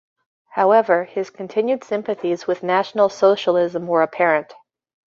However, 0.53 1.03
his 1.03 1.29
continued 1.29 1.83
sympathies 1.83 2.47
with 2.47 2.63
National 2.63 3.07
Socialism 3.07 3.85
were 3.85 4.01
apparent. 4.01 4.55